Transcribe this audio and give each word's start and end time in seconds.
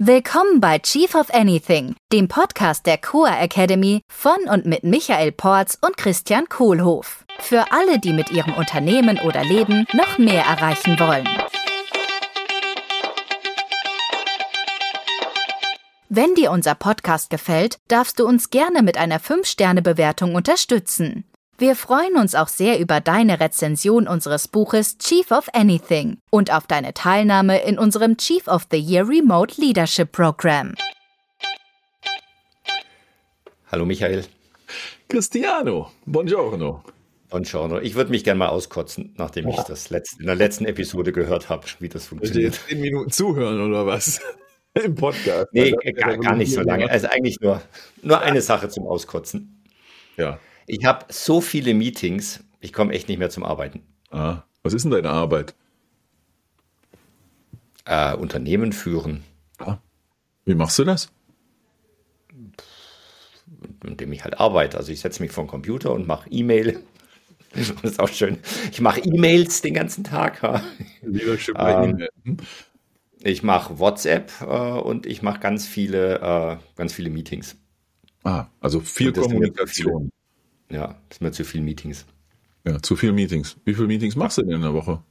Willkommen 0.00 0.60
bei 0.60 0.78
Chief 0.78 1.12
of 1.16 1.34
Anything, 1.34 1.96
dem 2.12 2.28
Podcast 2.28 2.86
der 2.86 2.98
Coa 2.98 3.36
Academy 3.40 4.02
von 4.08 4.36
und 4.48 4.64
mit 4.64 4.84
Michael 4.84 5.32
Porz 5.32 5.76
und 5.80 5.96
Christian 5.96 6.48
Kohlhoff. 6.48 7.24
Für 7.40 7.72
alle, 7.72 7.98
die 7.98 8.12
mit 8.12 8.30
ihrem 8.30 8.54
Unternehmen 8.54 9.18
oder 9.18 9.42
Leben 9.42 9.88
noch 9.92 10.16
mehr 10.16 10.44
erreichen 10.44 11.00
wollen. 11.00 11.28
Wenn 16.08 16.36
dir 16.36 16.52
unser 16.52 16.76
Podcast 16.76 17.28
gefällt, 17.28 17.80
darfst 17.88 18.20
du 18.20 18.24
uns 18.24 18.50
gerne 18.50 18.84
mit 18.84 18.96
einer 18.96 19.18
5-Sterne-Bewertung 19.18 20.36
unterstützen. 20.36 21.24
Wir 21.60 21.74
freuen 21.74 22.14
uns 22.14 22.36
auch 22.36 22.46
sehr 22.46 22.78
über 22.78 23.00
deine 23.00 23.40
Rezension 23.40 24.06
unseres 24.06 24.46
Buches 24.46 24.96
Chief 24.98 25.28
of 25.32 25.48
Anything 25.52 26.18
und 26.30 26.54
auf 26.54 26.68
deine 26.68 26.94
Teilnahme 26.94 27.60
in 27.64 27.80
unserem 27.80 28.16
Chief 28.16 28.46
of 28.46 28.68
the 28.70 28.78
Year 28.78 29.08
Remote 29.08 29.60
Leadership 29.60 30.12
Program. 30.12 30.76
Hallo 33.72 33.84
Michael. 33.84 34.24
Cristiano, 35.08 35.90
buongiorno. 36.06 36.84
Buongiorno. 37.28 37.80
Ich 37.80 37.96
würde 37.96 38.12
mich 38.12 38.22
gerne 38.22 38.38
mal 38.38 38.50
auskotzen, 38.50 39.14
nachdem 39.16 39.48
ich 39.48 39.56
das 39.56 39.90
letzte, 39.90 40.20
in 40.20 40.26
der 40.26 40.36
letzten 40.36 40.64
Episode 40.64 41.10
gehört 41.10 41.48
habe, 41.48 41.66
wie 41.80 41.88
das 41.88 42.06
funktioniert. 42.06 42.54
Jetzt 42.54 42.68
zehn 42.68 42.80
Minuten 42.80 43.10
zuhören 43.10 43.60
oder 43.60 43.84
was? 43.84 44.20
Im 44.74 44.94
Podcast. 44.94 45.48
Nee, 45.50 45.72
gar, 45.72 46.18
gar 46.18 46.36
nicht 46.36 46.52
so 46.52 46.60
lange. 46.60 46.88
Also 46.88 47.08
eigentlich 47.08 47.40
nur, 47.40 47.60
nur 48.02 48.20
eine 48.20 48.42
Sache 48.42 48.68
zum 48.68 48.86
Auskotzen. 48.86 49.64
Ja. 50.16 50.38
Ich 50.68 50.84
habe 50.84 51.06
so 51.08 51.40
viele 51.40 51.72
Meetings, 51.72 52.44
ich 52.60 52.74
komme 52.74 52.92
echt 52.92 53.08
nicht 53.08 53.18
mehr 53.18 53.30
zum 53.30 53.42
Arbeiten. 53.42 53.80
Ah, 54.10 54.42
was 54.62 54.74
ist 54.74 54.82
denn 54.82 54.90
deine 54.90 55.08
Arbeit? 55.08 55.54
Äh, 57.86 58.14
Unternehmen 58.14 58.74
führen. 58.74 59.24
Ah. 59.58 59.78
Wie 60.44 60.54
machst 60.54 60.78
du 60.78 60.84
das? 60.84 61.10
Indem 63.82 64.12
ich 64.12 64.24
halt 64.24 64.38
arbeite. 64.38 64.76
Also 64.76 64.92
ich 64.92 65.00
setze 65.00 65.22
mich 65.22 65.32
vor 65.32 65.44
den 65.44 65.48
Computer 65.48 65.90
und 65.92 66.06
mache 66.06 66.28
E-Mail. 66.30 66.80
Das 67.54 67.92
ist 67.92 67.98
auch 67.98 68.10
schön. 68.10 68.36
Ich 68.70 68.82
mache 68.82 69.00
E-Mails 69.00 69.62
den 69.62 69.72
ganzen 69.72 70.04
Tag. 70.04 70.62
Leadership 71.00 71.54
bei 71.54 71.72
Ähm, 71.72 71.90
E-Mail. 71.90 72.08
Hm? 72.24 72.36
Ich 73.22 73.42
mache 73.42 73.78
WhatsApp 73.78 74.30
äh, 74.42 74.44
und 74.44 75.06
ich 75.06 75.22
mache 75.22 75.40
ganz 75.40 75.66
viele, 75.66 76.20
äh, 76.20 76.56
ganz 76.76 76.92
viele 76.92 77.08
Meetings. 77.08 77.56
Ah, 78.22 78.48
also 78.60 78.80
viel 78.80 79.14
Kommunikation. 79.14 80.10
Ja, 80.70 80.98
das 81.08 81.18
sind 81.18 81.26
mir 81.26 81.32
zu 81.32 81.44
viele 81.44 81.64
Meetings. 81.64 82.06
Ja, 82.66 82.80
zu 82.82 82.96
viele 82.96 83.12
Meetings. 83.12 83.56
Wie 83.64 83.74
viele 83.74 83.88
Meetings 83.88 84.16
machst 84.16 84.38
du 84.38 84.42
denn 84.42 84.52
in 84.56 84.62
der 84.62 84.74
Woche? 84.74 85.02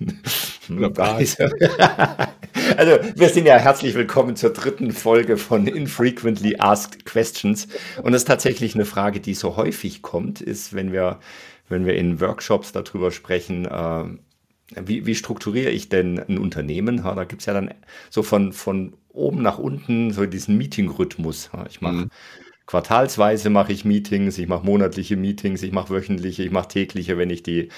Nicht. 0.68 1.38
Also, 2.78 2.92
wir 3.16 3.28
sind 3.28 3.46
ja 3.46 3.56
herzlich 3.58 3.94
willkommen 3.94 4.36
zur 4.36 4.50
dritten 4.50 4.92
Folge 4.92 5.36
von 5.36 5.66
Infrequently 5.66 6.56
Asked 6.58 7.04
Questions. 7.04 7.68
Und 8.02 8.12
das 8.12 8.22
ist 8.22 8.28
tatsächlich 8.28 8.74
eine 8.74 8.84
Frage, 8.86 9.20
die 9.20 9.34
so 9.34 9.56
häufig 9.56 10.02
kommt, 10.02 10.40
ist, 10.40 10.72
wenn 10.72 10.92
wir, 10.92 11.20
wenn 11.68 11.84
wir 11.84 11.94
in 11.96 12.20
Workshops 12.20 12.72
darüber 12.72 13.10
sprechen, 13.10 13.66
äh, 13.66 14.04
wie, 14.76 15.04
wie 15.06 15.14
strukturiere 15.14 15.70
ich 15.70 15.88
denn 15.90 16.18
ein 16.18 16.38
Unternehmen? 16.38 16.98
Ja, 17.04 17.14
da 17.14 17.24
gibt's 17.24 17.46
ja 17.46 17.52
dann 17.54 17.74
so 18.08 18.22
von, 18.22 18.52
von 18.52 18.96
oben 19.08 19.42
nach 19.42 19.58
unten 19.58 20.12
so 20.12 20.24
diesen 20.26 20.56
Meeting-Rhythmus. 20.56 21.50
Ja, 21.52 21.66
ich 21.68 21.80
mache 21.80 22.06
Mhm. 22.06 22.10
Quartalsweise 22.66 23.50
mache 23.50 23.72
ich 23.72 23.84
Meetings, 23.84 24.38
ich 24.38 24.48
mache 24.48 24.64
monatliche 24.64 25.16
Meetings, 25.16 25.62
ich 25.62 25.72
mache 25.72 25.90
wöchentliche, 25.90 26.42
ich 26.42 26.50
mache 26.50 26.68
tägliche, 26.68 27.18
wenn 27.18 27.30
ich 27.30 27.42
die 27.42 27.68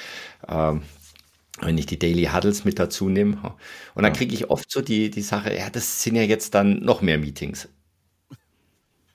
ähm, 0.49 0.83
wenn 1.61 1.79
ich 1.79 1.87
die 1.87 1.99
Daily 1.99 2.25
Huddles 2.25 2.65
mit 2.65 2.79
dazu 2.79 3.09
nehme. 3.09 3.55
Und 3.95 4.03
dann 4.03 4.13
kriege 4.13 4.35
ich 4.35 4.51
oft 4.51 4.71
so 4.71 4.83
die, 4.83 5.11
die 5.11 5.23
Sache, 5.23 5.57
ja, 5.57 5.71
das 5.71 6.03
sind 6.03 6.15
ja 6.17 6.23
jetzt 6.23 6.55
dann 6.55 6.81
noch 6.81 7.03
mehr 7.03 7.19
Meetings. 7.19 7.69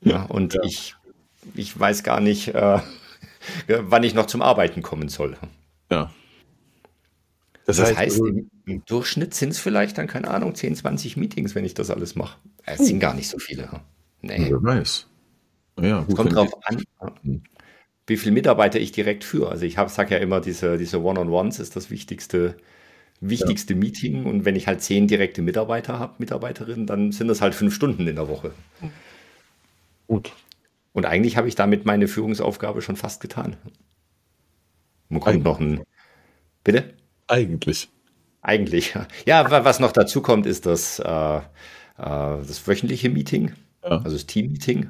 Ja, 0.01 0.23
und 0.23 0.55
Ja. 0.55 0.61
ich, 0.63 0.95
ich 1.53 1.79
weiß 1.79 2.03
gar 2.03 2.19
nicht, 2.19 2.49
äh, 2.49 2.79
wann 3.67 4.03
ich 4.03 4.13
noch 4.13 4.25
zum 4.25 4.41
Arbeiten 4.41 4.81
kommen 4.81 5.09
soll. 5.09 5.37
Ja. 5.91 6.11
Das, 7.65 7.79
heißt, 7.79 7.97
also, 7.97 8.25
im, 8.25 8.49
im 8.65 8.83
Durchschnitt 8.85 9.35
sind 9.35 9.49
es 9.49 9.59
vielleicht 9.59 9.97
dann, 9.97 10.07
keine 10.07 10.29
Ahnung, 10.29 10.55
10, 10.55 10.75
20 10.75 11.17
Meetings, 11.17 11.53
wenn 11.53 11.63
ich 11.63 11.75
das 11.75 11.91
alles 11.91 12.15
mache. 12.15 12.39
Es 12.65 12.79
sind 12.79 12.99
gar 12.99 13.13
nicht 13.13 13.29
so 13.29 13.37
viele. 13.37 13.69
Nee. 14.21 14.47
wer 14.49 14.63
weiß. 14.63 15.07
Ja, 15.79 15.99
gut, 16.01 16.09
Es 16.09 16.15
kommt 16.15 16.35
drauf 16.35 16.51
an, 16.65 16.83
wie 18.07 18.17
viele 18.17 18.31
Mitarbeiter 18.33 18.79
ich 18.79 18.91
direkt 18.91 19.23
führe. 19.23 19.49
Also 19.49 19.65
ich 19.65 19.75
sage 19.87 20.15
ja 20.15 20.21
immer, 20.21 20.41
diese, 20.41 20.77
diese 20.77 21.01
One-on-Ones 21.03 21.59
ist 21.59 21.75
das 21.75 21.89
wichtigste, 21.89 22.55
wichtigste 23.21 23.75
Meeting. 23.75 24.25
Und 24.25 24.45
wenn 24.45 24.55
ich 24.55 24.67
halt 24.67 24.81
zehn 24.81 25.07
direkte 25.07 25.41
Mitarbeiter 25.41 25.99
habe, 25.99 26.15
Mitarbeiterinnen, 26.19 26.87
dann 26.87 27.11
sind 27.11 27.27
das 27.29 27.41
halt 27.41 27.55
fünf 27.55 27.75
Stunden 27.75 28.07
in 28.07 28.15
der 28.15 28.27
Woche. 28.29 28.53
Gut. 30.07 30.31
Und 30.93 31.05
eigentlich 31.05 31.37
habe 31.37 31.47
ich 31.47 31.55
damit 31.55 31.85
meine 31.85 32.07
Führungsaufgabe 32.07 32.81
schon 32.81 32.95
fast 32.97 33.21
getan. 33.21 33.55
Man 35.09 35.19
kommt 35.19 35.35
Eigentlich. 35.35 35.43
noch 35.45 35.59
ein. 35.59 35.83
Bitte? 36.63 36.93
Eigentlich. 37.27 37.89
Eigentlich. 38.41 38.93
ja. 38.95 39.07
Ja, 39.25 39.51
wa- 39.51 39.65
was 39.65 39.79
noch 39.79 39.91
dazu 39.91 40.21
kommt, 40.21 40.45
ist 40.45 40.65
das, 40.65 40.99
äh, 40.99 41.37
äh, 41.37 41.41
das 41.97 42.67
wöchentliche 42.67 43.09
Meeting, 43.09 43.53
Ja. 43.83 43.97
also 44.03 44.11
das 44.11 44.25
Team-Meeting. 44.27 44.89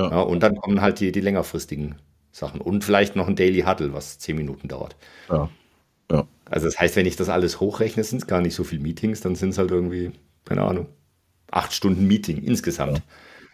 Ja. 0.00 0.10
Ja, 0.10 0.20
und 0.22 0.40
dann 0.42 0.56
kommen 0.56 0.80
halt 0.80 1.00
die, 1.00 1.12
die 1.12 1.20
längerfristigen 1.20 1.96
Sachen. 2.32 2.60
Und 2.60 2.84
vielleicht 2.84 3.16
noch 3.16 3.28
ein 3.28 3.36
Daily 3.36 3.62
Huddle, 3.62 3.92
was 3.92 4.18
zehn 4.18 4.36
Minuten 4.36 4.68
dauert. 4.68 4.96
Ja. 5.28 5.48
Ja. 6.10 6.26
Also 6.46 6.66
das 6.66 6.78
heißt, 6.78 6.96
wenn 6.96 7.06
ich 7.06 7.16
das 7.16 7.28
alles 7.28 7.60
hochrechne, 7.60 8.02
sind 8.04 8.18
es 8.22 8.26
gar 8.26 8.40
nicht 8.40 8.54
so 8.54 8.64
viele 8.64 8.82
Meetings, 8.82 9.20
dann 9.20 9.36
sind 9.36 9.50
es 9.50 9.58
halt 9.58 9.70
irgendwie, 9.70 10.12
keine 10.44 10.62
Ahnung, 10.62 10.88
acht 11.50 11.72
Stunden 11.72 12.06
Meeting 12.06 12.42
insgesamt. 12.42 13.02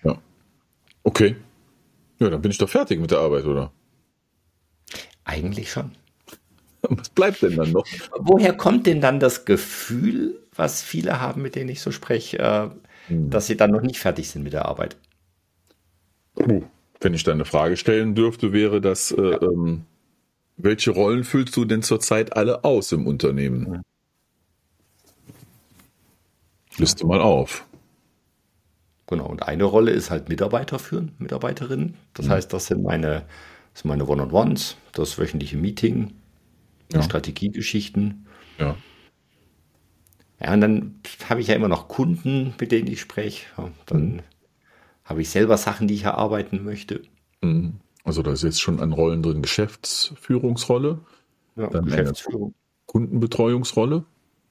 Ja. 0.04 0.18
Okay. 1.02 1.36
Ja, 2.18 2.30
dann 2.30 2.42
bin 2.42 2.50
ich 2.50 2.58
doch 2.58 2.68
fertig 2.68 3.00
mit 3.00 3.10
der 3.10 3.18
Arbeit, 3.18 3.44
oder? 3.44 3.72
Eigentlich 5.24 5.70
schon. 5.70 5.92
Was 6.82 7.08
bleibt 7.10 7.42
denn 7.42 7.56
dann 7.56 7.72
noch? 7.72 7.84
Woher 8.18 8.56
kommt 8.56 8.86
denn 8.86 9.00
dann 9.00 9.20
das 9.20 9.44
Gefühl, 9.44 10.40
was 10.54 10.82
viele 10.82 11.20
haben, 11.20 11.42
mit 11.42 11.54
denen 11.56 11.68
ich 11.70 11.80
so 11.80 11.90
spreche, 11.92 12.38
äh, 12.38 12.70
Hm. 13.08 13.30
dass 13.30 13.46
sie 13.46 13.56
dann 13.56 13.70
noch 13.70 13.82
nicht 13.82 13.98
fertig 14.00 14.28
sind 14.30 14.42
mit 14.42 14.52
der 14.52 14.64
Arbeit? 14.66 14.96
Wenn 16.36 17.14
ich 17.14 17.24
da 17.24 17.32
eine 17.32 17.44
Frage 17.44 17.76
stellen 17.76 18.14
dürfte, 18.14 18.52
wäre 18.52 18.80
das, 18.80 19.10
äh, 19.10 19.20
ähm, 19.20 19.84
welche 20.56 20.91
Rollen 20.91 21.24
füllst 21.24 21.56
du 21.56 21.64
denn 21.64 21.82
zurzeit 21.82 22.36
alle 22.36 22.64
aus 22.64 22.92
im 22.92 23.06
Unternehmen? 23.06 23.82
Liste 26.78 27.06
mal 27.06 27.20
auf. 27.20 27.66
Genau, 29.06 29.26
und 29.26 29.42
eine 29.44 29.64
Rolle 29.64 29.92
ist 29.92 30.10
halt 30.10 30.28
Mitarbeiter 30.28 30.78
führen, 30.78 31.12
Mitarbeiterinnen. 31.19 31.94
Das 32.14 32.28
heißt, 32.28 32.53
das 32.53 32.66
sind 32.66 32.82
meine, 32.82 33.24
das 33.72 33.82
sind 33.82 33.88
meine 33.88 34.06
One-on-Ones, 34.06 34.76
das 34.92 35.16
wöchentliche 35.18 35.56
Meeting, 35.56 36.12
Ja. 36.92 37.03
Strategiegeschichten. 37.03 38.26
Ja. 38.58 38.76
Ja, 40.41 40.53
und 40.53 40.60
dann 40.60 41.00
habe 41.30 41.41
ich 41.41 41.47
ja 41.47 41.54
immer 41.54 41.68
noch 41.68 41.88
Kunden, 41.88 42.54
mit 42.60 42.72
denen 42.72 42.88
ich 42.88 43.00
spreche. 43.00 43.47
Dann 43.86 44.22
habe 45.06 45.22
ich 45.22 45.30
selber 45.30 45.56
Sachen, 45.56 45.88
die 45.88 45.94
ich 45.94 46.02
erarbeiten 46.02 46.62
möchte. 46.64 47.02
Mhm. 47.40 47.74
Also 48.04 48.22
da 48.22 48.32
ist 48.32 48.42
jetzt 48.42 48.60
schon 48.60 48.80
an 48.80 48.92
Rollen 48.92 49.22
drin 49.22 49.42
Geschäftsführungsrolle, 49.42 50.98
Ja, 51.56 51.68
Dann 51.68 51.86
Geschäftsführung. 51.86 52.54
Kundenbetreuungsrolle. 52.86 54.04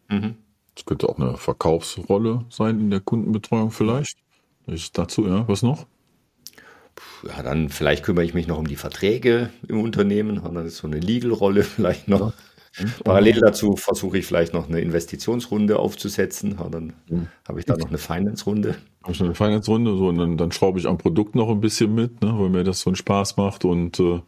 Mhm. 0.09 0.35
Es 0.75 0.85
könnte 0.85 1.07
auch 1.07 1.17
eine 1.17 1.37
Verkaufsrolle 1.37 2.45
sein 2.49 2.79
in 2.79 2.89
der 2.89 2.99
Kundenbetreuung 2.99 3.71
vielleicht. 3.71 4.17
Ich 4.67 4.91
dazu, 4.91 5.25
ja, 5.27 5.47
was 5.47 5.61
noch? 5.61 5.85
Ja, 7.23 7.43
dann 7.43 7.69
vielleicht 7.69 8.03
kümmere 8.03 8.25
ich 8.25 8.33
mich 8.33 8.47
noch 8.47 8.57
um 8.57 8.67
die 8.67 8.75
Verträge 8.75 9.51
im 9.67 9.79
Unternehmen. 9.79 10.41
Dann 10.43 10.65
ist 10.65 10.77
so 10.77 10.87
eine 10.87 10.99
Legal-Rolle 10.99 11.63
vielleicht 11.63 12.07
noch. 12.07 12.33
Parallel 13.03 13.39
dazu 13.39 13.75
versuche 13.75 14.17
ich 14.17 14.25
vielleicht 14.25 14.53
noch 14.53 14.67
eine 14.67 14.79
Investitionsrunde 14.81 15.79
aufzusetzen. 15.79 16.57
Ja, 16.59 16.69
dann 16.69 16.93
Mhm. 17.09 17.27
habe 17.47 17.59
ich 17.59 17.65
da 17.65 17.77
noch 17.77 17.87
eine 17.89 17.97
Finance-Runde. 17.97 18.75
Habe 19.03 19.11
ich 19.13 19.19
noch 19.19 19.27
eine 19.27 19.35
Finance-Runde, 19.35 19.95
so, 19.97 20.07
und 20.09 20.17
dann, 20.17 20.37
dann 20.37 20.51
schraube 20.51 20.79
ich 20.79 20.87
am 20.87 20.97
Produkt 20.97 21.35
noch 21.35 21.49
ein 21.49 21.61
bisschen 21.61 21.93
mit, 21.93 22.21
ne, 22.21 22.33
weil 22.37 22.49
mir 22.49 22.63
das 22.63 22.81
so 22.81 22.89
einen 22.89 22.95
Spaß 22.95 23.37
macht 23.37 23.63
und 23.65 23.99
äh, 23.99 24.19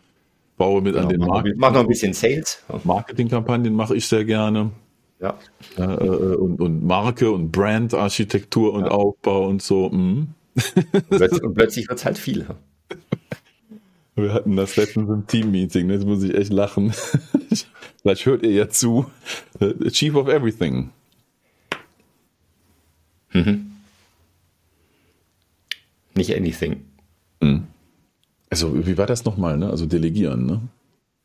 baue 0.58 0.82
mit 0.82 0.96
an 0.96 1.10
den 1.10 1.20
Market 1.20 1.56
mach 1.58 1.72
noch 1.72 1.82
ein 1.82 1.88
bisschen 1.88 2.14
Sales. 2.14 2.64
Ja, 2.70 2.80
Marketingkampagnen 2.84 3.74
mache 3.74 3.96
ich 3.96 4.08
sehr 4.08 4.26
gerne. 4.26 4.72
Ja. 5.20 5.38
Äh, 5.78 5.82
äh, 5.84 6.36
und, 6.36 6.62
und 6.62 6.86
Marke 6.86 7.32
und 7.32 7.52
Brandarchitektur 7.52 8.74
und 8.74 8.86
Aufbau 8.86 9.48
und 9.48 9.62
so. 9.62 9.90
mhm. 9.90 10.30
Plötzlich, 11.10 11.44
und 11.44 11.54
plötzlich 11.54 11.88
wird 11.90 12.00
es 12.00 12.06
halt 12.06 12.18
viel. 12.18 12.46
Wir 14.18 14.34
hatten 14.34 14.56
das 14.56 14.76
letztens 14.76 15.10
im 15.10 15.28
Team-Meeting, 15.28 15.92
jetzt 15.92 16.06
muss 16.06 16.24
ich 16.24 16.34
echt 16.34 16.52
lachen. 16.52 16.92
Vielleicht 18.02 18.26
hört 18.26 18.42
ihr 18.42 18.52
ja 18.52 18.68
zu. 18.68 19.06
Äh, 19.60 19.92
Chief 19.92 20.16
of 20.16 20.28
Everything. 20.28 20.90
Nicht 26.16 26.36
anything. 26.36 26.82
Also, 28.50 28.88
wie 28.88 28.98
war 28.98 29.06
das 29.06 29.24
nochmal, 29.24 29.56
ne? 29.58 29.70
Also 29.70 29.86
delegieren, 29.86 30.48
ne? 30.48 30.62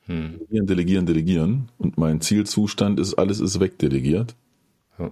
Delegieren, 0.07 0.67
delegieren, 0.67 1.07
delegieren. 1.07 1.69
Und 1.79 1.97
mein 1.97 2.21
Zielzustand 2.21 3.01
ist, 3.01 3.15
alles 3.15 3.41
ist 3.41 3.59
wegdelegiert. 3.59 4.35
Ja. 4.99 5.11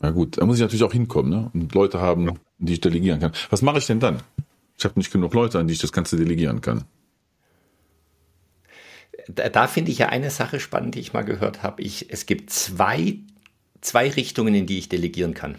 Na 0.00 0.10
gut, 0.10 0.38
da 0.38 0.46
muss 0.46 0.56
ich 0.56 0.62
natürlich 0.62 0.84
auch 0.84 0.92
hinkommen, 0.92 1.30
ne? 1.30 1.50
Und 1.52 1.74
Leute 1.74 2.00
haben, 2.00 2.38
die 2.58 2.74
ich 2.74 2.80
delegieren 2.80 3.20
kann. 3.20 3.32
Was 3.50 3.60
mache 3.60 3.76
ich 3.76 3.86
denn 3.86 4.00
dann? 4.00 4.20
Ich 4.78 4.84
habe 4.84 4.98
nicht 4.98 5.12
genug 5.12 5.32
Leute, 5.34 5.58
an 5.58 5.68
die 5.68 5.74
ich 5.74 5.80
das 5.80 5.92
Ganze 5.92 6.16
delegieren 6.16 6.60
kann. 6.60 6.84
Da, 9.28 9.48
da 9.48 9.66
finde 9.66 9.90
ich 9.90 9.98
ja 9.98 10.08
eine 10.08 10.30
Sache 10.30 10.60
spannend, 10.60 10.94
die 10.94 11.00
ich 11.00 11.12
mal 11.12 11.24
gehört 11.24 11.62
habe. 11.62 11.82
Es 11.82 12.26
gibt 12.26 12.50
zwei, 12.50 13.18
zwei 13.80 14.10
Richtungen, 14.10 14.54
in 14.54 14.66
die 14.66 14.78
ich 14.78 14.88
delegieren 14.88 15.34
kann. 15.34 15.56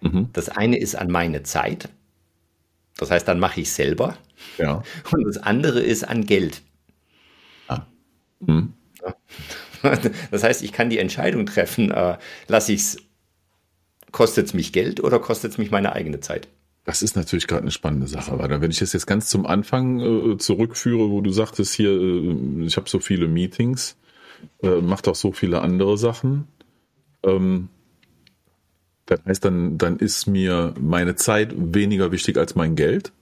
Mhm. 0.00 0.30
Das 0.32 0.48
eine 0.48 0.78
ist 0.78 0.94
an 0.94 1.10
meine 1.10 1.42
Zeit. 1.42 1.88
Das 2.96 3.10
heißt, 3.10 3.26
dann 3.28 3.38
mache 3.38 3.60
ich 3.60 3.72
selber. 3.72 4.16
Ja. 4.58 4.82
Und 5.10 5.24
das 5.24 5.38
andere 5.38 5.80
ist 5.80 6.04
an 6.04 6.26
Geld. 6.26 6.62
Ah. 7.68 7.86
Mhm. 8.40 8.74
Das 10.30 10.44
heißt, 10.44 10.62
ich 10.62 10.70
kann 10.70 10.90
die 10.90 10.98
Entscheidung 10.98 11.44
treffen, 11.44 11.90
äh, 11.90 12.16
lasse 12.46 12.72
ich 12.72 12.80
es, 12.82 12.96
kostet 14.12 14.46
es 14.46 14.54
mich 14.54 14.72
Geld 14.72 15.02
oder 15.02 15.18
kostet 15.18 15.50
es 15.50 15.58
mich 15.58 15.72
meine 15.72 15.92
eigene 15.92 16.20
Zeit? 16.20 16.46
Das 16.84 17.02
ist 17.02 17.14
natürlich 17.14 17.46
gerade 17.46 17.62
eine 17.62 17.70
spannende 17.70 18.08
Sache. 18.08 18.32
Aber 18.32 18.60
wenn 18.60 18.70
ich 18.70 18.80
das 18.80 18.92
jetzt 18.92 19.06
ganz 19.06 19.28
zum 19.28 19.46
Anfang 19.46 20.00
äh, 20.00 20.36
zurückführe, 20.38 21.10
wo 21.10 21.20
du 21.20 21.30
sagtest 21.30 21.74
hier, 21.74 21.90
äh, 21.90 22.64
ich 22.64 22.76
habe 22.76 22.88
so 22.88 22.98
viele 22.98 23.28
Meetings, 23.28 23.96
äh, 24.62 24.80
macht 24.80 25.06
auch 25.06 25.14
so 25.14 25.32
viele 25.32 25.60
andere 25.60 25.96
Sachen. 25.96 26.48
Ähm, 27.22 27.68
das 29.06 29.20
heißt, 29.24 29.44
dann, 29.44 29.78
dann 29.78 29.98
ist 29.98 30.26
mir 30.26 30.74
meine 30.80 31.14
Zeit 31.14 31.52
weniger 31.56 32.10
wichtig 32.10 32.36
als 32.36 32.54
mein 32.56 32.74
Geld. 32.74 33.12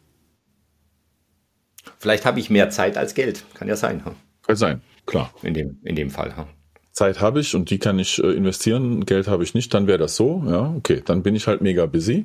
Vielleicht 1.99 2.25
habe 2.25 2.41
ich 2.41 2.49
mehr 2.49 2.71
Zeit 2.71 2.97
als 2.97 3.15
Geld. 3.15 3.45
Kann 3.55 3.69
ja 3.69 3.77
sein. 3.77 4.05
Hm? 4.05 4.13
Kann 4.43 4.57
sein, 4.57 4.81
klar. 5.05 5.35
In 5.43 5.53
dem, 5.53 5.79
in 5.83 5.97
dem 5.97 6.11
Fall. 6.11 6.35
Hm? 6.37 6.45
Zeit 6.93 7.21
habe 7.21 7.41
ich 7.41 7.55
und 7.55 7.71
die 7.71 7.79
kann 7.79 7.99
ich 7.99 8.23
äh, 8.23 8.33
investieren, 8.33 9.05
Geld 9.07 9.29
habe 9.29 9.45
ich 9.45 9.55
nicht, 9.55 9.73
dann 9.75 9.87
wäre 9.87 9.99
das 9.99 10.17
so. 10.17 10.43
Ja, 10.47 10.75
okay, 10.77 11.03
dann 11.05 11.23
bin 11.23 11.35
ich 11.35 11.47
halt 11.47 11.61
mega 11.61 11.87
busy. 11.87 12.25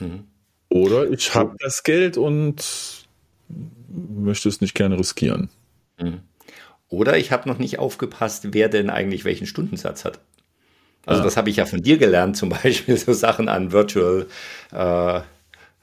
Mhm. 0.00 0.24
Oder 0.74 1.08
ich 1.08 1.36
habe 1.36 1.54
das 1.60 1.84
Geld 1.84 2.16
und 2.16 3.06
möchte 3.88 4.48
es 4.48 4.60
nicht 4.60 4.74
gerne 4.74 4.98
riskieren. 4.98 5.48
Mhm. 6.00 6.18
Oder 6.88 7.16
ich 7.16 7.30
habe 7.30 7.48
noch 7.48 7.58
nicht 7.58 7.78
aufgepasst, 7.78 8.48
wer 8.50 8.68
denn 8.68 8.90
eigentlich 8.90 9.24
welchen 9.24 9.46
Stundensatz 9.46 10.04
hat. 10.04 10.18
Also 11.06 11.20
ja. 11.20 11.24
das 11.26 11.36
habe 11.36 11.48
ich 11.48 11.56
ja 11.56 11.66
von 11.66 11.80
dir 11.80 11.96
gelernt, 11.96 12.36
zum 12.36 12.48
Beispiel 12.48 12.96
so 12.96 13.12
Sachen 13.12 13.48
an 13.48 13.70
Virtual 13.70 14.26
äh, 14.72 15.18
äh, 15.18 15.22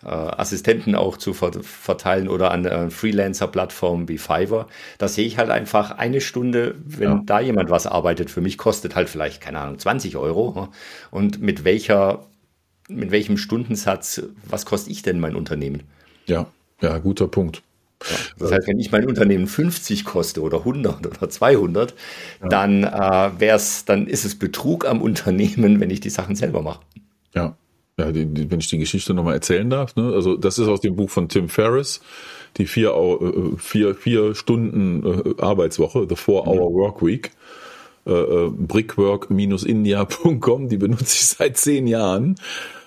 Assistenten 0.04 0.96
auch 0.96 1.16
zu 1.16 1.34
ver 1.34 1.54
verteilen 1.64 2.28
oder 2.28 2.52
an 2.52 2.66
äh, 2.66 2.90
Freelancer-Plattformen 2.90 4.10
wie 4.10 4.18
Fiverr. 4.18 4.68
Da 4.98 5.08
sehe 5.08 5.26
ich 5.26 5.38
halt 5.38 5.52
einfach 5.52 5.92
eine 5.92 6.20
Stunde, 6.20 6.76
wenn 6.84 7.10
ja. 7.10 7.22
da 7.26 7.40
jemand 7.40 7.70
was 7.70 7.88
arbeitet, 7.88 8.30
für 8.30 8.42
mich 8.42 8.58
kostet 8.58 8.96
halt 8.96 9.08
vielleicht, 9.08 9.40
keine 9.40 9.60
Ahnung, 9.60 9.80
20 9.80 10.18
Euro. 10.18 10.68
Und 11.12 11.42
mit 11.42 11.64
welcher 11.64 12.26
mit 12.96 13.12
welchem 13.12 13.38
Stundensatz, 13.38 14.22
was 14.48 14.66
kostet 14.66 14.92
ich 14.92 15.02
denn 15.02 15.20
mein 15.20 15.36
Unternehmen? 15.36 15.84
Ja, 16.26 16.48
ja, 16.82 16.98
guter 16.98 17.28
Punkt. 17.28 17.62
Ja, 18.10 18.18
das 18.40 18.52
heißt, 18.52 18.68
wenn 18.68 18.80
ich 18.80 18.92
mein 18.92 19.06
Unternehmen 19.06 19.46
50 19.48 20.06
koste 20.06 20.42
oder 20.42 20.60
100 20.60 21.06
oder 21.06 21.30
200, 21.30 21.94
ja. 22.42 22.48
dann 22.48 22.84
äh, 22.84 23.32
wär's, 23.38 23.86
dann 23.86 24.08
ist 24.08 24.26
es 24.26 24.38
Betrug 24.38 24.88
am 24.88 25.02
Unternehmen, 25.02 25.80
wenn 25.80 25.90
ich 25.90 26.00
die 26.00 26.10
Sachen 26.10 26.36
selber 26.36 26.62
mache. 26.62 26.82
Ja, 27.36 27.56
ja 27.98 28.12
die, 28.12 28.26
die, 28.26 28.50
wenn 28.50 28.60
ich 28.60 28.70
die 28.70 28.80
Geschichte 28.80 29.14
nochmal 29.14 29.36
erzählen 29.36 29.70
darf. 29.70 29.96
Ne? 29.96 30.12
Also 30.14 30.36
das 30.36 30.58
ist 30.58 30.68
aus 30.68 30.82
dem 30.82 30.96
Buch 30.96 31.12
von 31.12 31.30
Tim 31.30 31.50
Ferriss, 31.50 32.02
die 32.58 32.66
vier, 32.66 32.92
äh, 32.92 33.56
vier, 33.58 33.96
vier 33.96 34.36
Stunden 34.36 35.06
äh, 35.06 35.36
Arbeitswoche, 35.42 36.08
The 36.10 36.16
Four 36.16 36.48
Hour 36.48 36.72
mhm. 36.72 36.76
Work 36.76 37.06
Week. 37.06 37.32
Äh, 38.04 38.14
äh 38.14 38.50
brickwork-india.com, 38.50 40.70
die 40.70 40.78
benutze 40.78 41.04
ich 41.04 41.28
seit 41.28 41.58
zehn 41.58 41.86
Jahren 41.86 42.36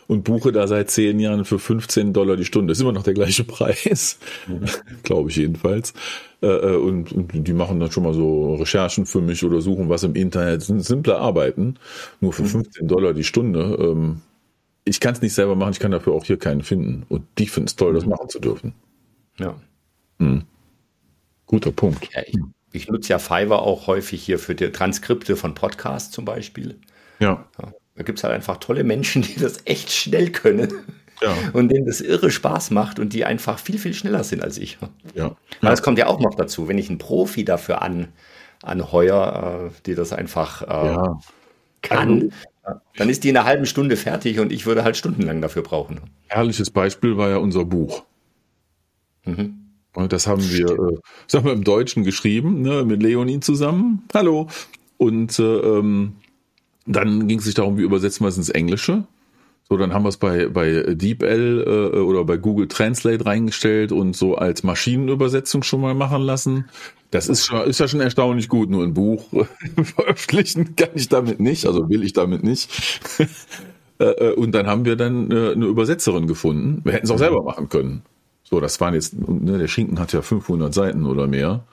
und 0.06 0.24
buche 0.24 0.52
da 0.52 0.66
seit 0.66 0.90
zehn 0.90 1.18
Jahren 1.20 1.44
für 1.44 1.58
15 1.58 2.12
Dollar 2.12 2.36
die 2.36 2.44
Stunde. 2.44 2.70
Das 2.70 2.78
ist 2.78 2.82
immer 2.82 2.92
noch 2.92 3.02
der 3.02 3.14
gleiche 3.14 3.44
Preis, 3.44 4.18
mhm. 4.46 4.64
glaube 5.02 5.30
ich 5.30 5.36
jedenfalls. 5.36 5.94
Äh, 6.42 6.46
äh, 6.46 6.76
und, 6.76 7.12
und, 7.12 7.32
die 7.32 7.52
machen 7.52 7.80
dann 7.80 7.90
schon 7.90 8.02
mal 8.02 8.14
so 8.14 8.54
Recherchen 8.54 9.06
für 9.06 9.20
mich 9.20 9.44
oder 9.44 9.60
suchen 9.60 9.88
was 9.88 10.02
im 10.02 10.14
Internet. 10.14 10.62
Simple 10.62 11.16
Arbeiten, 11.16 11.76
nur 12.20 12.32
für 12.32 12.44
15 12.44 12.84
mhm. 12.84 12.88
Dollar 12.88 13.14
die 13.14 13.24
Stunde. 13.24 13.76
Ähm, 13.80 14.20
ich 14.84 15.00
kann 15.00 15.14
es 15.14 15.22
nicht 15.22 15.32
selber 15.32 15.54
machen, 15.54 15.72
ich 15.72 15.80
kann 15.80 15.92
dafür 15.92 16.12
auch 16.12 16.24
hier 16.24 16.38
keinen 16.38 16.62
finden. 16.62 17.04
Und 17.08 17.26
die 17.38 17.46
finden 17.46 17.68
es 17.68 17.76
toll, 17.76 17.94
das 17.94 18.04
mhm. 18.04 18.10
machen 18.10 18.28
zu 18.28 18.38
dürfen. 18.38 18.74
Ja. 19.38 19.56
Hm. 20.18 20.44
Guter 21.46 21.72
Punkt. 21.72 22.08
Ja, 22.14 22.22
ich, 22.26 22.36
ich, 22.72 22.88
nutze 22.88 23.10
ja 23.10 23.18
Fiverr 23.18 23.62
auch 23.62 23.86
häufig 23.86 24.22
hier 24.22 24.38
für 24.38 24.54
die 24.54 24.70
Transkripte 24.70 25.36
von 25.36 25.54
Podcasts 25.54 26.10
zum 26.10 26.24
Beispiel. 26.24 26.78
ja. 27.18 27.44
ja. 27.60 27.72
Da 27.96 28.02
gibt 28.02 28.18
es 28.18 28.24
halt 28.24 28.34
einfach 28.34 28.58
tolle 28.58 28.84
Menschen, 28.84 29.22
die 29.22 29.36
das 29.36 29.58
echt 29.64 29.90
schnell 29.90 30.30
können. 30.30 30.72
Ja. 31.22 31.34
Und 31.52 31.68
denen 31.68 31.86
das 31.86 32.00
irre 32.00 32.30
Spaß 32.30 32.70
macht 32.72 32.98
und 32.98 33.12
die 33.12 33.24
einfach 33.24 33.58
viel, 33.58 33.78
viel 33.78 33.94
schneller 33.94 34.24
sind 34.24 34.42
als 34.42 34.58
ich. 34.58 34.78
Ja. 35.14 35.36
Aber 35.62 35.72
es 35.72 35.82
kommt 35.82 35.96
ja 35.98 36.08
auch 36.08 36.18
noch 36.20 36.34
dazu, 36.34 36.68
wenn 36.68 36.76
ich 36.76 36.88
einen 36.88 36.98
Profi 36.98 37.44
dafür 37.44 37.82
an, 37.82 38.08
anheuer, 38.62 39.70
äh, 39.70 39.82
die 39.86 39.94
das 39.94 40.12
einfach 40.12 40.62
äh, 40.62 40.66
ja. 40.66 41.20
kann, 41.82 42.32
also, 42.64 42.80
dann 42.96 43.08
ist 43.08 43.22
die 43.24 43.28
in 43.28 43.36
einer 43.36 43.46
halben 43.46 43.64
Stunde 43.64 43.96
fertig 43.96 44.40
und 44.40 44.52
ich 44.52 44.66
würde 44.66 44.82
halt 44.82 44.96
stundenlang 44.96 45.40
dafür 45.40 45.62
brauchen. 45.62 46.00
Herrliches 46.26 46.70
Beispiel 46.70 47.16
war 47.16 47.30
ja 47.30 47.36
unser 47.36 47.64
Buch. 47.64 48.02
Mhm. 49.24 49.60
Und 49.94 50.12
das 50.12 50.26
haben 50.26 50.42
wir, 50.42 50.66
äh, 50.66 50.98
sagen 51.28 51.44
wir, 51.44 51.52
im 51.52 51.62
Deutschen 51.62 52.02
geschrieben, 52.02 52.62
ne, 52.62 52.84
mit 52.84 53.02
Leonin 53.02 53.42
zusammen. 53.42 54.02
Hallo. 54.12 54.48
Und 54.96 55.38
äh, 55.38 55.42
ähm, 55.42 56.16
dann 56.86 57.28
ging 57.28 57.38
es 57.38 57.44
sich 57.44 57.54
darum, 57.54 57.78
wie 57.78 57.82
übersetzen 57.82 58.24
wir 58.24 58.28
es 58.28 58.36
ins 58.36 58.50
Englische. 58.50 59.04
So, 59.68 59.78
dann 59.78 59.94
haben 59.94 60.04
wir 60.04 60.10
es 60.10 60.18
bei, 60.18 60.48
bei 60.48 60.94
DeepL 60.94 61.64
äh, 61.94 61.98
oder 61.98 62.24
bei 62.24 62.36
Google 62.36 62.68
Translate 62.68 63.24
reingestellt 63.24 63.92
und 63.92 64.14
so 64.14 64.34
als 64.34 64.62
Maschinenübersetzung 64.62 65.62
schon 65.62 65.80
mal 65.80 65.94
machen 65.94 66.22
lassen. 66.22 66.66
Das 67.10 67.28
ist, 67.28 67.46
schon, 67.46 67.66
ist 67.68 67.80
ja 67.80 67.88
schon 67.88 68.00
erstaunlich 68.00 68.48
gut. 68.48 68.68
Nur 68.68 68.84
ein 68.84 68.92
Buch 68.92 69.24
veröffentlichen 69.82 70.76
kann 70.76 70.90
ich 70.94 71.08
damit 71.08 71.40
nicht, 71.40 71.66
also 71.66 71.88
will 71.88 72.02
ich 72.02 72.12
damit 72.12 72.42
nicht. 72.42 73.00
Äh, 74.00 74.06
äh, 74.06 74.34
und 74.34 74.52
dann 74.52 74.66
haben 74.66 74.84
wir 74.84 74.96
dann 74.96 75.30
äh, 75.30 75.52
eine 75.52 75.66
Übersetzerin 75.66 76.26
gefunden. 76.26 76.80
Wir 76.82 76.94
hätten 76.94 77.04
es 77.04 77.12
auch 77.12 77.18
selber 77.18 77.44
machen 77.44 77.68
können. 77.68 78.02
So, 78.42 78.58
das 78.58 78.80
waren 78.80 78.94
jetzt, 78.94 79.16
ne, 79.16 79.56
der 79.56 79.68
Schinken 79.68 80.00
hat 80.00 80.12
ja 80.12 80.20
500 80.20 80.74
Seiten 80.74 81.06
oder 81.06 81.28
mehr. 81.28 81.64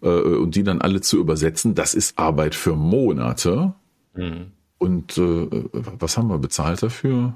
Und 0.00 0.56
die 0.56 0.64
dann 0.64 0.80
alle 0.80 1.00
zu 1.00 1.18
übersetzen, 1.18 1.74
das 1.74 1.92
ist 1.92 2.18
Arbeit 2.18 2.54
für 2.54 2.74
Monate. 2.74 3.74
Mhm. 4.14 4.52
Und 4.78 5.18
äh, 5.18 5.48
was 5.72 6.16
haben 6.16 6.28
wir 6.28 6.38
bezahlt 6.38 6.82
dafür? 6.82 7.34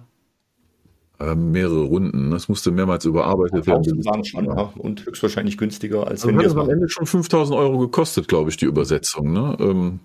Äh, 1.20 1.34
mehrere 1.34 1.82
Runden. 1.82 2.30
Das 2.30 2.48
musste 2.48 2.70
mehrmals 2.70 3.04
überarbeitet 3.04 3.66
werden. 3.66 4.04
Waren 4.04 4.24
schon, 4.24 4.46
ja. 4.46 4.72
Und 4.76 5.06
höchstwahrscheinlich 5.06 5.56
günstiger, 5.58 6.00
als 6.06 6.22
also 6.22 6.28
wenn 6.28 6.40
wir 6.40 6.46
es 6.46 6.56
am 6.56 6.70
Ende 6.70 6.88
schon 6.88 7.06
5000 7.06 7.56
Euro 7.56 7.78
gekostet, 7.78 8.28
glaube 8.28 8.50
ich, 8.50 8.56
die 8.56 8.64
Übersetzung. 8.64 9.32
Ne? 9.32 9.56
Ähm, 9.60 10.00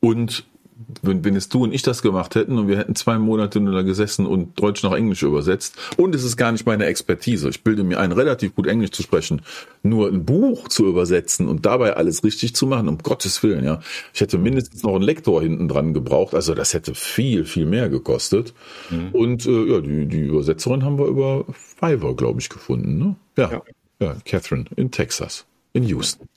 und 0.00 0.44
wenn, 1.02 1.24
wenn 1.24 1.34
jetzt 1.34 1.52
du 1.54 1.64
und 1.64 1.72
ich 1.72 1.82
das 1.82 2.02
gemacht 2.02 2.34
hätten 2.34 2.58
und 2.58 2.68
wir 2.68 2.78
hätten 2.78 2.94
zwei 2.94 3.18
Monate 3.18 3.60
nur 3.60 3.74
da 3.74 3.82
gesessen 3.82 4.26
und 4.26 4.60
Deutsch 4.60 4.82
nach 4.82 4.92
Englisch 4.92 5.22
übersetzt 5.22 5.76
und 5.96 6.14
es 6.14 6.24
ist 6.24 6.36
gar 6.36 6.52
nicht 6.52 6.66
meine 6.66 6.86
Expertise. 6.86 7.48
Ich 7.48 7.62
bilde 7.62 7.84
mir 7.84 7.98
ein, 8.00 8.12
relativ 8.12 8.54
gut 8.54 8.66
Englisch 8.66 8.90
zu 8.90 9.02
sprechen. 9.02 9.42
Nur 9.82 10.08
ein 10.08 10.24
Buch 10.24 10.68
zu 10.68 10.86
übersetzen 10.86 11.48
und 11.48 11.66
dabei 11.66 11.96
alles 11.96 12.24
richtig 12.24 12.54
zu 12.54 12.66
machen, 12.66 12.88
um 12.88 12.98
Gottes 12.98 13.42
Willen, 13.42 13.64
ja. 13.64 13.80
Ich 14.14 14.20
hätte 14.20 14.38
mindestens 14.38 14.82
noch 14.82 14.94
einen 14.94 15.04
Lektor 15.04 15.42
hinten 15.42 15.68
dran 15.68 15.94
gebraucht. 15.94 16.34
Also 16.34 16.54
das 16.54 16.74
hätte 16.74 16.94
viel, 16.94 17.44
viel 17.44 17.66
mehr 17.66 17.88
gekostet. 17.88 18.54
Mhm. 18.90 19.08
Und 19.12 19.46
äh, 19.46 19.64
ja, 19.64 19.80
die, 19.80 20.06
die 20.06 20.20
Übersetzerin 20.20 20.84
haben 20.84 20.98
wir 20.98 21.06
über 21.06 21.44
Fiverr, 21.52 22.14
glaube 22.14 22.40
ich, 22.40 22.48
gefunden. 22.48 22.98
Ne? 22.98 23.16
Ja, 23.36 23.50
ja, 23.52 23.62
ja, 24.00 24.16
Catherine 24.24 24.64
in 24.76 24.90
Texas, 24.90 25.46
in 25.72 25.84
Houston. 25.84 26.28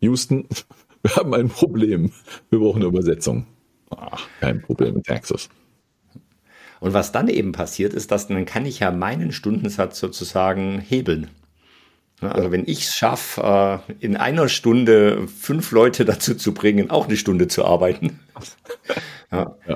Houston, 0.00 0.46
wir 1.06 1.16
haben 1.16 1.34
ein 1.34 1.48
Problem. 1.48 2.10
Wir 2.50 2.58
brauchen 2.58 2.82
eine 2.82 2.86
Übersetzung. 2.86 3.46
Ach, 3.90 4.26
kein 4.40 4.60
Problem 4.60 4.96
in 4.96 5.02
Texas. 5.04 5.48
Und 6.80 6.92
was 6.94 7.12
dann 7.12 7.28
eben 7.28 7.52
passiert 7.52 7.94
ist, 7.94 8.10
dass 8.10 8.26
dann 8.26 8.44
kann 8.44 8.66
ich 8.66 8.80
ja 8.80 8.90
meinen 8.90 9.32
Stundensatz 9.32 9.98
sozusagen 9.98 10.80
hebeln. 10.80 11.30
Also 12.20 12.50
wenn 12.50 12.66
ich 12.66 12.80
es 12.84 12.94
schaffe, 12.94 13.82
äh, 13.88 13.92
in 14.04 14.16
einer 14.16 14.48
Stunde 14.48 15.28
fünf 15.28 15.70
Leute 15.70 16.04
dazu 16.04 16.34
zu 16.34 16.54
bringen, 16.54 16.90
auch 16.90 17.06
eine 17.06 17.16
Stunde 17.16 17.46
zu 17.46 17.64
arbeiten, 17.64 18.20
ja, 19.32 19.54
ja. 19.66 19.74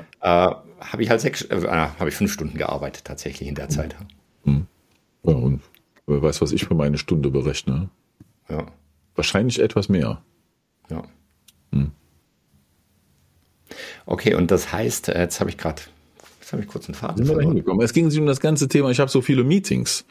äh, 0.49 0.55
habe 0.79 1.03
ich 1.03 1.09
halt 1.09 1.21
sechs, 1.21 1.43
äh, 1.43 1.67
habe 1.67 2.09
ich 2.09 2.15
fünf 2.15 2.33
Stunden 2.33 2.57
gearbeitet 2.57 3.05
tatsächlich 3.05 3.47
in 3.47 3.55
der 3.55 3.69
Zeit. 3.69 3.95
Hm. 4.43 4.65
Ja, 5.23 5.33
und 5.33 5.61
wer 6.07 6.21
weiß, 6.21 6.41
was 6.41 6.51
ich 6.51 6.65
für 6.65 6.73
meine 6.75 6.97
Stunde 6.97 7.29
berechne. 7.29 7.89
Ja. 8.49 8.65
Wahrscheinlich 9.15 9.59
etwas 9.59 9.87
mehr. 9.87 10.21
Ja. 10.89 11.03
Hm. 11.71 11.91
Okay, 14.05 14.35
und 14.35 14.51
das 14.51 14.71
heißt, 14.71 15.09
äh, 15.09 15.21
jetzt 15.21 15.39
habe 15.39 15.49
ich 15.49 15.57
gerade, 15.57 15.81
jetzt 16.39 16.51
habe 16.51 16.61
ich 16.61 16.67
kurz 16.67 16.87
einen 16.87 16.95
Faden 16.95 17.25
verloren. 17.25 17.81
Es 17.81 17.93
ging 17.93 18.09
sich 18.09 18.19
um 18.19 18.25
das 18.25 18.39
ganze 18.39 18.67
Thema, 18.67 18.89
ich 18.89 18.99
habe 18.99 19.09
so 19.09 19.21
viele 19.21 19.43
Meetings. 19.43 20.05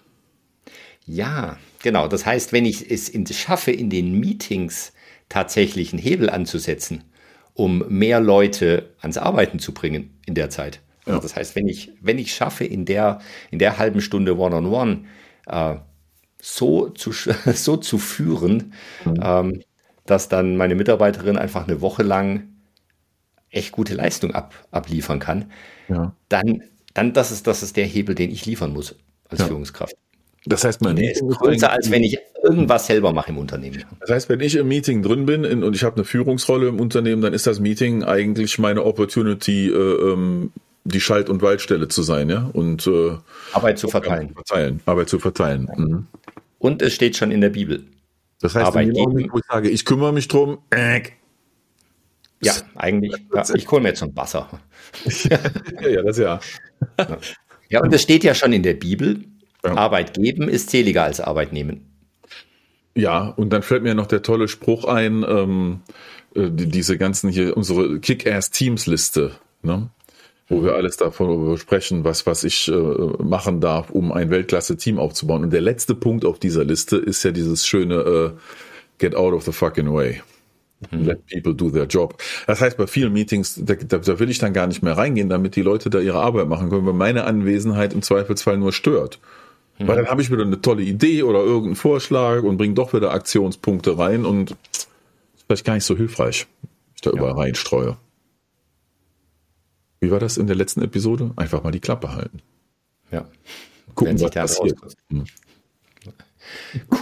Ja, 1.06 1.58
genau. 1.82 2.08
Das 2.08 2.24
heißt, 2.24 2.52
wenn 2.52 2.64
ich 2.64 2.90
es 2.90 3.08
in, 3.08 3.26
schaffe, 3.26 3.72
in 3.72 3.90
den 3.90 4.18
Meetings 4.20 4.92
tatsächlich 5.28 5.92
einen 5.92 6.02
Hebel 6.02 6.30
anzusetzen 6.30 7.04
um 7.60 7.84
mehr 7.88 8.20
Leute 8.20 8.94
ans 9.00 9.18
Arbeiten 9.18 9.58
zu 9.58 9.74
bringen 9.74 10.18
in 10.26 10.34
der 10.34 10.48
Zeit. 10.50 10.80
Ja. 11.04 11.14
Also 11.14 11.22
das 11.22 11.36
heißt, 11.36 11.56
wenn 11.56 11.68
ich, 11.68 11.92
wenn 12.00 12.18
ich 12.18 12.34
schaffe, 12.34 12.64
in 12.64 12.86
der, 12.86 13.20
in 13.50 13.58
der 13.58 13.76
halben 13.76 14.00
Stunde 14.00 14.38
One-on-One 14.38 15.04
-on 15.46 15.50
-One, 15.50 15.74
äh, 15.74 15.78
so, 16.40 16.88
zu, 16.88 17.12
so 17.54 17.76
zu 17.76 17.98
führen, 17.98 18.72
mhm. 19.04 19.20
ähm, 19.22 19.62
dass 20.07 20.28
dann 20.28 20.57
meine 20.57 20.75
Mitarbeiterin 20.75 21.37
einfach 21.37 21.66
eine 21.66 21.80
Woche 21.80 22.02
lang 22.02 22.49
echt 23.50 23.73
gute 23.73 23.95
Leistung 23.95 24.35
ab, 24.35 24.54
abliefern 24.71 25.19
kann, 25.19 25.50
ja. 25.88 26.14
dann, 26.28 26.62
dann 26.95 27.12
das, 27.12 27.30
ist, 27.30 27.47
das 27.47 27.62
ist 27.62 27.76
der 27.76 27.87
Hebel, 27.87 28.14
den 28.14 28.30
ich 28.30 28.47
liefern 28.47 28.73
muss 28.73 28.95
als 29.28 29.40
ja. 29.40 29.47
Führungskraft. 29.47 29.97
Das 30.47 30.64
heißt, 30.64 30.80
man 30.80 30.97
ist 30.97 31.21
größer, 31.21 31.71
als 31.71 31.90
wenn 31.90 32.02
ich 32.02 32.19
irgendwas 32.42 32.87
selber 32.87 33.12
mache 33.12 33.30
im 33.30 33.38
Unternehmen. 33.38 33.85
Das 34.00 34.11
heißt, 34.11 34.28
wenn 34.30 34.40
ich 34.40 34.54
im 34.57 34.69
Meeting 34.69 35.02
drin 35.02 35.26
bin 35.26 35.45
und 35.62 35.76
ich 35.76 35.85
habe 35.85 35.97
eine 35.97 36.04
Führungsrolle 36.04 36.69
im 36.69 36.80
Unternehmen, 36.80 37.21
dann 37.21 37.35
ist 37.35 37.47
das 37.47 37.61
Meeting 37.61 38.04
eigentlich 38.04 38.59
meine 38.59 38.85
Opportunity, 38.85 39.69
äh, 39.69 39.73
ähm, 39.73 40.52
die 40.85 41.00
Schalt- 41.00 41.28
und 41.28 41.42
Waldstelle 41.42 41.88
zu 41.88 42.02
sein, 42.02 42.30
ja, 42.30 42.49
und 42.54 42.87
äh, 42.87 43.12
Arbeit 43.52 43.78
zu 43.78 43.88
verteilen. 43.88 44.33
verteilen. 44.33 44.80
Arbeit 44.87 45.11
zu 45.11 45.19
verteilen. 45.19 45.69
Mhm. 45.76 46.07
Und 46.59 46.80
es 46.80 46.95
steht 46.95 47.16
schon 47.16 47.30
in 47.30 47.42
der 47.42 47.50
Bibel. 47.50 47.85
Das 48.40 48.54
heißt, 48.54 48.66
Arbeit 48.66 48.97
Augenblick, 48.97 49.32
wo 49.32 49.38
ich 49.38 49.44
sage, 49.47 49.68
ich 49.68 49.85
kümmere 49.85 50.12
mich 50.12 50.28
drum, 50.28 50.59
äh, 50.70 51.02
ja, 52.42 52.54
eigentlich. 52.75 53.12
Ja, 53.35 53.44
ich 53.54 53.70
hole 53.70 53.82
mir 53.82 53.88
jetzt 53.88 54.02
ein 54.02 54.16
Wasser. 54.16 54.49
ja, 55.04 55.88
ja, 55.88 56.02
das 56.02 56.18
ja. 56.18 56.40
Ja, 57.68 57.82
und 57.82 57.92
es 57.92 58.02
steht 58.02 58.25
ja 58.25 58.35
schon 58.35 58.52
in 58.52 58.62
der 58.62 58.75
Bibel, 58.75 59.25
ja. 59.64 59.76
Arbeit 59.76 60.14
geben 60.14 60.49
ist 60.49 60.70
seliger 60.70 61.04
als 61.04 61.20
Arbeit 61.20 61.52
nehmen. 61.52 61.87
Ja, 62.97 63.28
und 63.28 63.50
dann 63.50 63.62
fällt 63.62 63.82
mir 63.82 63.94
noch 63.94 64.06
der 64.06 64.23
tolle 64.23 64.49
Spruch 64.49 64.85
ein, 64.85 65.25
ähm, 65.28 65.80
äh, 66.35 66.50
diese 66.50 66.99
ganzen 66.99 67.30
hier, 67.30 67.56
unsere 67.56 68.00
Kick-Ass-Teams-Liste, 68.00 69.32
ne? 69.62 69.90
Wo 70.50 70.64
wir 70.64 70.75
alles 70.75 70.97
davon 70.97 71.57
sprechen, 71.57 72.04
was, 72.04 72.26
was 72.26 72.42
ich 72.45 72.69
äh, 72.69 72.73
machen 73.23 73.61
darf, 73.61 73.90
um 73.90 74.12
ein 74.12 74.30
Weltklasse-Team 74.30 74.99
aufzubauen. 74.99 75.45
Und 75.45 75.52
der 75.52 75.61
letzte 75.61 75.95
Punkt 75.95 76.25
auf 76.25 76.40
dieser 76.40 76.64
Liste 76.64 76.97
ist 76.97 77.23
ja 77.23 77.30
dieses 77.30 77.66
schöne 77.66 77.95
äh, 77.95 78.30
Get 78.99 79.14
out 79.14 79.33
of 79.33 79.45
the 79.45 79.52
fucking 79.52 79.92
way. 79.92 80.21
Mhm. 80.90 81.04
Let 81.04 81.26
people 81.26 81.54
do 81.54 81.71
their 81.71 81.85
job. 81.85 82.21
Das 82.47 82.61
heißt, 82.61 82.76
bei 82.76 82.87
vielen 82.87 83.12
Meetings, 83.12 83.61
da, 83.64 83.75
da, 83.75 83.99
da, 83.99 84.19
will 84.19 84.28
ich 84.28 84.38
dann 84.38 84.52
gar 84.52 84.66
nicht 84.66 84.83
mehr 84.83 84.97
reingehen, 84.97 85.28
damit 85.28 85.54
die 85.54 85.62
Leute 85.62 85.88
da 85.88 86.00
ihre 86.00 86.19
Arbeit 86.19 86.49
machen 86.49 86.69
können, 86.69 86.85
weil 86.85 86.95
meine 86.95 87.25
Anwesenheit 87.25 87.92
im 87.92 88.02
Zweifelsfall 88.02 88.59
nur 88.59 88.73
stört. 88.73 89.21
Mhm. 89.78 89.87
Weil 89.87 89.97
dann 89.97 90.07
habe 90.09 90.21
ich 90.21 90.33
wieder 90.33 90.42
eine 90.42 90.61
tolle 90.61 90.83
Idee 90.83 91.23
oder 91.23 91.40
irgendeinen 91.40 91.76
Vorschlag 91.76 92.42
und 92.42 92.57
bringe 92.57 92.75
doch 92.75 92.92
wieder 92.92 93.12
Aktionspunkte 93.12 93.97
rein 93.99 94.25
und 94.25 94.50
ist 94.73 94.88
vielleicht 95.47 95.64
gar 95.64 95.75
nicht 95.75 95.85
so 95.85 95.97
hilfreich, 95.97 96.47
ich 96.97 97.02
da 97.02 97.11
ja. 97.11 97.16
überall 97.19 97.35
reinstreue. 97.35 97.97
Wie 100.00 100.11
war 100.11 100.19
das 100.19 100.38
in 100.38 100.47
der 100.47 100.57
letzten 100.57 100.83
Episode? 100.83 101.33
Einfach 101.37 101.62
mal 101.62 101.71
die 101.71 101.80
Klappe 101.80 102.12
halten. 102.14 102.40
Ja. 103.11 103.28
Gucken, 103.95 104.21
was 104.21 104.30
passiert. 104.30 104.78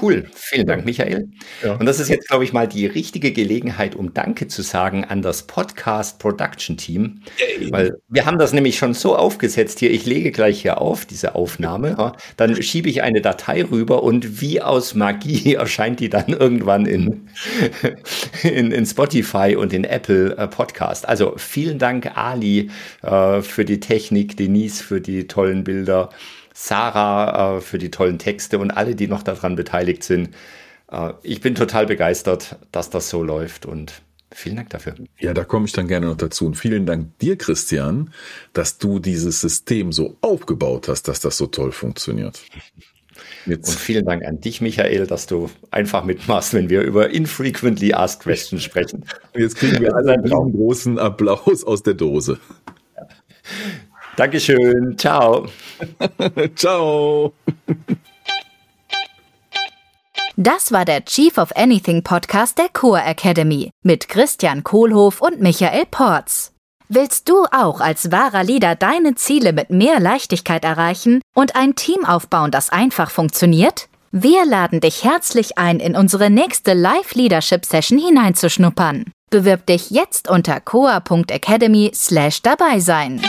Cool, 0.00 0.26
vielen 0.34 0.66
Dank, 0.66 0.84
Michael. 0.84 1.28
Ja. 1.62 1.74
Und 1.76 1.86
das 1.86 2.00
ist 2.00 2.08
jetzt, 2.08 2.28
glaube 2.28 2.44
ich, 2.44 2.52
mal 2.52 2.66
die 2.66 2.86
richtige 2.86 3.32
Gelegenheit, 3.32 3.94
um 3.94 4.12
Danke 4.12 4.48
zu 4.48 4.62
sagen 4.62 5.04
an 5.04 5.22
das 5.22 5.44
Podcast 5.44 6.18
Production 6.18 6.76
Team, 6.76 7.22
weil 7.70 7.92
wir 8.08 8.26
haben 8.26 8.38
das 8.38 8.52
nämlich 8.52 8.78
schon 8.78 8.94
so 8.94 9.16
aufgesetzt 9.16 9.78
hier. 9.78 9.90
Ich 9.90 10.06
lege 10.06 10.32
gleich 10.32 10.62
hier 10.62 10.80
auf 10.80 11.06
diese 11.06 11.34
Aufnahme, 11.34 12.12
dann 12.36 12.60
schiebe 12.62 12.88
ich 12.88 13.02
eine 13.02 13.20
Datei 13.20 13.64
rüber 13.64 14.02
und 14.02 14.40
wie 14.40 14.60
aus 14.60 14.94
Magie 14.94 15.54
erscheint 15.54 16.00
die 16.00 16.08
dann 16.08 16.28
irgendwann 16.28 16.86
in, 16.86 17.28
in, 18.42 18.72
in 18.72 18.86
Spotify 18.86 19.56
und 19.56 19.72
in 19.72 19.84
Apple 19.84 20.36
äh, 20.36 20.46
Podcast. 20.46 21.08
Also 21.08 21.34
vielen 21.36 21.78
Dank, 21.78 22.16
Ali, 22.16 22.70
äh, 23.02 23.42
für 23.42 23.64
die 23.64 23.80
Technik, 23.80 24.36
Denise 24.36 24.82
für 24.82 25.00
die 25.00 25.26
tollen 25.26 25.64
Bilder. 25.64 26.10
Sarah 26.60 27.58
äh, 27.58 27.60
für 27.60 27.78
die 27.78 27.92
tollen 27.92 28.18
Texte 28.18 28.58
und 28.58 28.72
alle, 28.72 28.96
die 28.96 29.06
noch 29.06 29.22
daran 29.22 29.54
beteiligt 29.54 30.02
sind. 30.02 30.30
Äh, 30.90 31.12
ich 31.22 31.40
bin 31.40 31.54
total 31.54 31.86
begeistert, 31.86 32.56
dass 32.72 32.90
das 32.90 33.08
so 33.08 33.22
läuft 33.22 33.64
und 33.64 34.02
vielen 34.32 34.56
Dank 34.56 34.70
dafür. 34.70 34.96
Ja, 35.20 35.34
da 35.34 35.44
komme 35.44 35.66
ich 35.66 35.72
dann 35.72 35.86
gerne 35.86 36.06
noch 36.06 36.16
dazu. 36.16 36.46
Und 36.46 36.56
vielen 36.56 36.84
Dank 36.84 37.16
dir, 37.20 37.38
Christian, 37.38 38.12
dass 38.54 38.78
du 38.78 38.98
dieses 38.98 39.40
System 39.40 39.92
so 39.92 40.16
aufgebaut 40.20 40.88
hast, 40.88 41.06
dass 41.06 41.20
das 41.20 41.36
so 41.36 41.46
toll 41.46 41.70
funktioniert. 41.70 42.40
Jetzt. 43.46 43.68
Und 43.68 43.78
vielen 43.78 44.04
Dank 44.04 44.24
an 44.24 44.40
dich, 44.40 44.60
Michael, 44.60 45.06
dass 45.06 45.28
du 45.28 45.48
einfach 45.70 46.04
mitmachst, 46.04 46.54
wenn 46.54 46.68
wir 46.68 46.82
über 46.82 47.10
infrequently 47.10 47.92
asked 47.92 48.24
questions 48.24 48.64
sprechen. 48.64 49.04
Jetzt 49.36 49.56
kriegen 49.56 49.80
wir 49.80 49.94
alle 49.94 50.14
einen 50.14 50.52
großen 50.52 50.98
Applaus 50.98 51.62
aus 51.62 51.84
der 51.84 51.94
Dose. 51.94 52.40
Dankeschön. 54.18 54.98
Ciao. 54.98 55.46
Ciao. 56.56 57.32
Das 60.36 60.72
war 60.72 60.84
der 60.84 61.04
Chief 61.04 61.38
of 61.38 61.56
Anything 61.56 62.02
Podcast 62.02 62.58
der 62.58 62.68
Core 62.68 63.04
Academy 63.04 63.70
mit 63.84 64.08
Christian 64.08 64.64
Kohlhoff 64.64 65.20
und 65.20 65.40
Michael 65.40 65.86
Porz. 65.88 66.52
Willst 66.88 67.28
du 67.28 67.44
auch 67.52 67.80
als 67.80 68.10
wahrer 68.10 68.42
Leader 68.42 68.74
deine 68.74 69.14
Ziele 69.14 69.52
mit 69.52 69.70
mehr 69.70 70.00
Leichtigkeit 70.00 70.64
erreichen 70.64 71.20
und 71.36 71.54
ein 71.54 71.76
Team 71.76 72.04
aufbauen, 72.04 72.50
das 72.50 72.70
einfach 72.70 73.12
funktioniert? 73.12 73.88
Wir 74.10 74.44
laden 74.44 74.80
dich 74.80 75.04
herzlich 75.04 75.58
ein, 75.58 75.78
in 75.78 75.94
unsere 75.94 76.28
nächste 76.28 76.72
Live 76.72 77.14
Leadership 77.14 77.64
Session 77.64 78.00
hineinzuschnuppern. 78.00 79.12
Bewirb 79.30 79.66
dich 79.66 79.90
jetzt 79.90 80.28
unter 80.28 80.58
coa.academy 80.58 81.92
slash 81.94 82.42
dabei 82.42 82.80
sein. 82.80 83.20